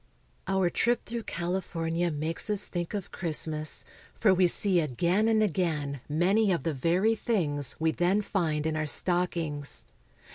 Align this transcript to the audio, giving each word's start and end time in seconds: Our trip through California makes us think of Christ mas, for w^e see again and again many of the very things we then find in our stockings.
Our 0.47 0.71
trip 0.71 1.05
through 1.05 1.25
California 1.29 2.09
makes 2.09 2.49
us 2.49 2.67
think 2.67 2.95
of 2.95 3.11
Christ 3.11 3.47
mas, 3.47 3.85
for 4.15 4.33
w^e 4.33 4.49
see 4.49 4.79
again 4.79 5.27
and 5.27 5.43
again 5.43 6.01
many 6.09 6.51
of 6.51 6.63
the 6.63 6.73
very 6.73 7.13
things 7.13 7.75
we 7.79 7.91
then 7.91 8.23
find 8.23 8.65
in 8.65 8.75
our 8.75 8.87
stockings. 8.87 9.85